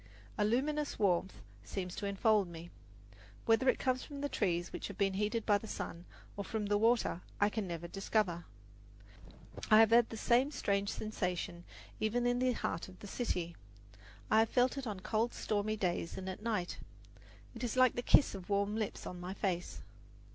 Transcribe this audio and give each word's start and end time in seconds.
A 0.35 0.43
luminous 0.43 0.97
warmth 0.97 1.43
seems 1.63 1.95
to 1.97 2.07
enfold 2.07 2.47
me. 2.47 2.71
Whether 3.45 3.69
it 3.69 3.77
comes 3.77 4.03
from 4.03 4.21
the 4.21 4.29
trees 4.29 4.73
which 4.73 4.87
have 4.87 4.97
been 4.97 5.13
heated 5.13 5.45
by 5.45 5.59
the 5.59 5.67
sun, 5.67 6.05
or 6.35 6.43
from 6.43 6.65
the 6.65 6.77
water, 6.79 7.21
I 7.39 7.49
can 7.49 7.67
never 7.67 7.87
discover. 7.87 8.45
I 9.69 9.79
have 9.79 9.91
had 9.91 10.09
the 10.09 10.17
same 10.17 10.49
strange 10.49 10.89
sensation 10.89 11.65
even 11.99 12.25
in 12.25 12.39
the 12.39 12.53
heart 12.53 12.87
of 12.87 12.97
the 12.97 13.05
city. 13.05 13.55
I 14.31 14.39
have 14.39 14.49
felt 14.49 14.75
it 14.75 14.87
on 14.87 15.01
cold, 15.01 15.35
stormy 15.35 15.77
days 15.77 16.17
and 16.17 16.27
at 16.29 16.41
night. 16.41 16.79
It 17.53 17.63
is 17.63 17.77
like 17.77 17.93
the 17.93 18.01
kiss 18.01 18.33
of 18.33 18.49
warm 18.49 18.75
lips 18.75 19.05
on 19.05 19.19
my 19.19 19.35
face. 19.35 19.83